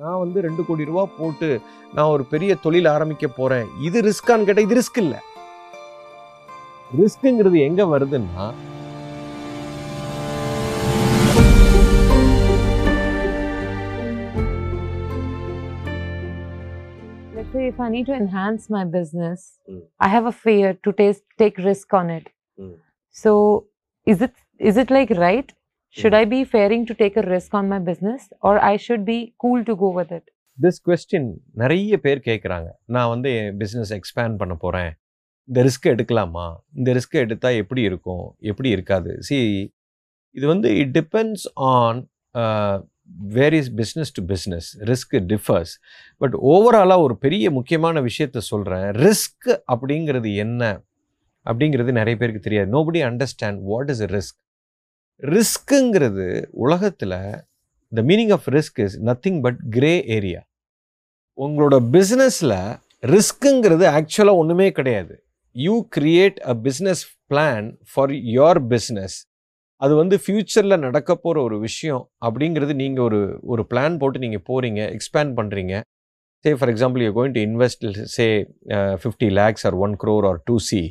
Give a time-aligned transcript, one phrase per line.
[0.00, 1.48] நான் வந்து ரெண்டு கோடி ரூபா போட்டு
[1.94, 5.20] நான் ஒரு பெரிய தொழில் ஆரம்பிக்க போறேன் இது ரிஸ்கான்னு கேட்டால் இது ரிஸ்க் இல்லை
[6.90, 8.46] ரிஸ்க்குங்கிறது எங்க வருதுன்னா
[17.34, 19.82] Let's say if I need to enhance my business, Mm.
[20.00, 22.26] I have a fear to taste, take risk on it.
[22.58, 22.74] Mm.
[23.16, 23.32] So
[24.06, 25.50] is it is it like right?
[25.98, 26.14] Should.
[26.14, 29.64] I be fearing to take a risk on my business or I should be cool
[29.64, 30.26] to go with it?
[30.62, 31.28] This question
[31.60, 34.90] நிறைய பேர் கேட்குறாங்க நான் வந்து என் business expand பண்ண போகிறேன்
[35.48, 36.46] இந்த risk எடுக்கலாமா?
[36.78, 38.24] இந்த ரிஸ்க் எடுத்தால் எப்படி இருக்கும்?
[38.50, 39.22] எப்படி இருக்காது?
[39.28, 39.38] சி
[40.38, 42.00] இது வந்து it depends on
[43.38, 45.72] various business to business risk differs
[46.18, 50.62] but ஓவராலாக ஒரு பெரிய முக்கியமான விஷயத்த சொல்கிறேன் ரிஸ்க் அப்படிங்கிறது என்ன?
[51.50, 52.70] அப்படிங்கிறது நிறைய பேருக்கு தெரியாது.
[52.76, 54.38] Nobody understand what is risk
[55.22, 57.18] ரிஸ்க்குங்கிறது உலகத்தில்
[57.92, 60.40] the meaning of risk is nothing but grey area
[61.38, 65.14] உங்களோட பிஸ்னஸில் ரிஸ்க்குங்கிறது ஆக்சுவலாக ஒன்றுமே கிடையாது.
[65.56, 69.16] You create a business plan for your business
[69.80, 74.80] அது வந்து ஃப்யூச்சரில் நடக்க போகிற ஒரு விஷயம் அப்படிங்கிறது நீங்கள் ஒரு ஒரு பிளான் போட்டு நீங்கள் போகிறீங்க
[74.96, 75.74] எக்ஸ்பேண்ட் பண்ணுறீங்க
[76.44, 80.58] say for example you going to invest say fifty lakhs or one crore or two
[80.58, 80.82] see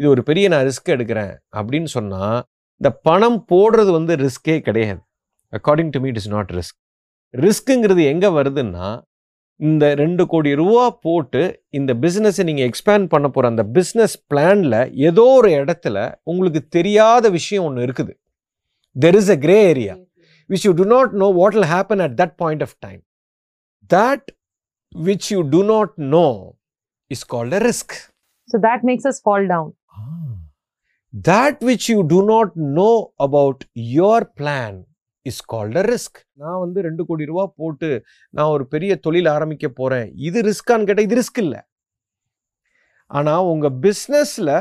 [0.00, 2.44] இது ஒரு பெரிய நான் ரிஸ்க் எடுக்கிறேன் அப்படின்னு சொன்னால்
[2.84, 4.98] இந்த பணம் போடுறது வந்து ரிஸ்கே கிடையாது.
[5.52, 6.76] According to me it is not risk
[7.34, 8.88] ரிஸ்க்குங்கிறது எங்கே வருதுன்னா
[9.60, 11.42] இந்த ரெண்டு கோடி ரூபா போட்டு
[11.78, 15.96] இந்த பிஸ்னஸை நீங்கள் எக்ஸ்பேண்ட் பண்ண போகிற அந்த பிஸ்னஸ் பிளானில் ஏதோ ஒரு இடத்துல
[16.32, 18.12] உங்களுக்கு தெரியாத விஷயம் ஒன்று இருக்குது.
[18.96, 19.94] There is a grey area
[20.50, 23.02] which you do not know what will happen at that point of time
[23.90, 24.28] that
[25.08, 26.26] which you do not know
[27.10, 27.96] is called a risk
[28.48, 29.72] so that makes us fall down
[31.14, 32.94] That which you do not know
[33.26, 33.58] about
[33.96, 34.74] your plan
[35.26, 37.88] is called a risk நான் வந்து ரெண்டு கோடி ரூபா போட்டு
[38.36, 41.60] நான் ஒரு பெரிய தொழில் ஆரம்பிக்க போகிறேன் இது ரிஸ்கான்னு கேட்டால் இது ரிஸ்க் இல்லை.
[43.10, 44.52] ஆனால் உங்கள் பிஸ்னஸில்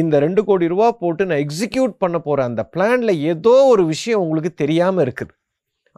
[0.00, 4.52] இந்த ரெண்டு கோடி ரூபா போட்டு நான் எக்ஸிக்யூட் பண்ண போகிற அந்த பிளானில் ஏதோ ஒரு விஷயம் உங்களுக்கு
[4.62, 5.34] தெரியாமல் இருக்குது.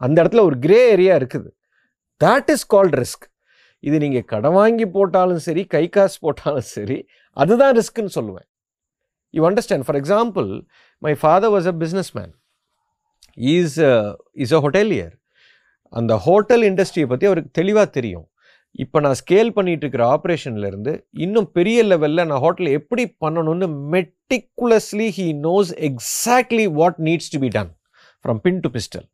[0.05, 1.51] அந்த இடத்துல ஒரு கிரே ஏரியா இருக்குது.
[2.21, 3.27] தட் இஸ் கால்ட் ரிஸ்க்
[3.89, 6.99] இது நீங்கள் கடன் வாங்கி போட்டாலும் சரி கை காசு போட்டாலும் சரி
[7.37, 8.47] அதுதான் ரிஸ்க்குன்னு சொல்லுவேன்.
[9.33, 10.63] You understand for example
[11.01, 11.73] my father a
[12.15, 12.27] a
[13.37, 15.09] He is a, is a hotelier.
[15.93, 18.27] அந்த ஹோட்டல் இண்டஸ்ட்ரியை பற்றி அவருக்கு தெளிவாக தெரியும்.
[18.71, 25.27] இப்போ நான் ஸ்கேல் பண்ணிட்டு இருக்கிற ஆப்ரேஷன்லேருந்து இன்னும் பெரிய லெவலில் நான் ஹோட்டல் எப்படி பண்ணணும்னு meticulously he
[25.47, 27.71] knows exactly what needs to be done
[28.25, 29.07] from pin to pistol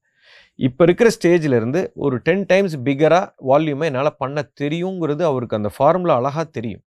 [0.59, 6.45] இப்போ இருக்கிற ஸ்டேஜிலேருந்து ஒரு டென் டைம்ஸ் பிகராக வால்யூமை என்னால் பண்ண தெரியுங்கிறது அவருக்கு அந்த ஃபார்முலா அழகாக
[6.57, 6.83] தெரியும்.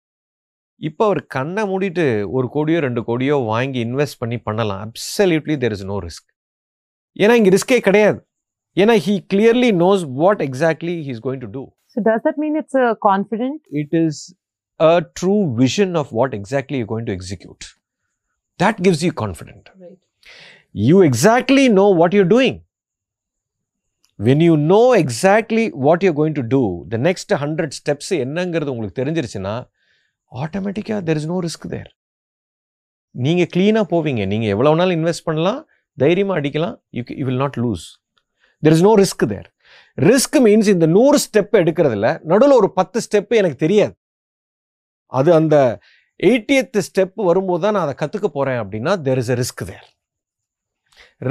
[0.81, 2.05] இப்போ அவர் கண்ணை மூடிட்டு
[2.37, 6.27] ஒரு கோடியோ ரெண்டு கோடியோ வாங்கி இன்வெஸ்ட் பண்ணி பண்ணலாம் absolutely there is no risk
[7.15, 8.19] ஏன்னா இங்கே ரிஸ்கே கிடையாது
[8.77, 11.63] ஏன்னா he clearly knows what exactly he is going to do
[11.95, 13.57] So does that mean it's a confident?
[13.71, 14.17] it is
[14.79, 17.63] a true vision of what exactly you're going to execute.
[18.59, 19.65] That gives you confidence.
[19.77, 19.99] Right.
[20.75, 22.55] You exactly know what you're doing.
[24.19, 28.99] When you know exactly what you're going to do, the next 100 steps என்னங்கிறது உங்களுக்கு
[29.01, 29.55] தெரிஞ்சிருச்சுன்னா
[30.31, 31.89] ஆட்டோமேட்டிக்காக there is no risk there
[33.15, 34.23] நீங்கள் க்ளீனாக போவீங்க.
[34.33, 35.61] நீங்கள் எவ்வளோ நாள் இன்வெஸ்ட் பண்ணலாம்
[35.97, 37.85] தைரியமாக அடிக்கலாம் you you will not lose
[38.63, 39.47] there is no risk there
[39.97, 43.93] risk means இந்த நூறு ஸ்டெப் எடுக்கிறதுல நடுவில் ஒரு பத்து ஸ்டெப்பு எனக்கு தெரியாது.
[45.19, 45.55] அது அந்த
[46.19, 49.87] எயிட்டியத்து ஸ்டெப் வரும்போது தான் நான் அதை கற்றுக்க போகிறேன் அப்படின்னா there is a risk there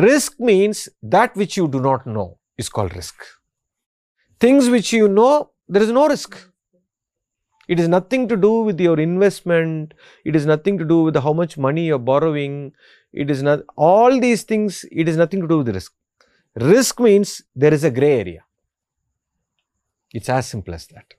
[0.06, 0.82] risk means
[1.16, 2.26] that which you do not know
[2.62, 3.24] is call risk
[4.40, 5.30] things which you know
[5.74, 6.36] there is no risk
[7.70, 9.94] It is nothing to do with your investment,
[10.24, 12.72] it is nothing to do with how much money you are borrowing,
[13.12, 15.92] it is not all these things, it is nothing to do with risk.
[16.56, 18.44] Risk means there is a gray area.
[20.12, 21.14] It's as simple as that.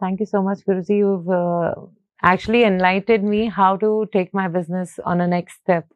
[0.00, 0.96] Thank you so much, Guruji.
[0.96, 1.74] You've uh,
[2.22, 5.86] actually enlightened me how to take my business on a next step.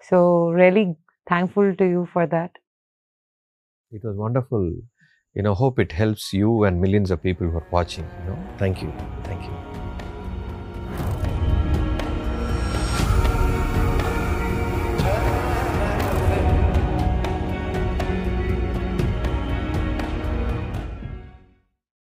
[0.00, 0.96] So, really
[1.28, 2.52] thankful to you for that.
[3.92, 4.72] It was wonderful
[5.34, 8.38] you know hope it helps you and millions of people who are watching you know?
[8.58, 8.92] Thank you.
[9.24, 9.73] Thank you